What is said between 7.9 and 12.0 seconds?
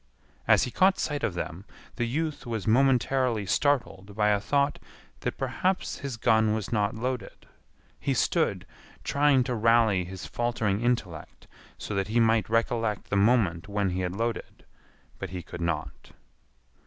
He stood trying to rally his faltering intellect so